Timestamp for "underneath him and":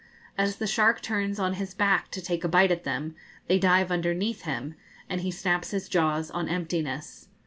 3.91-5.21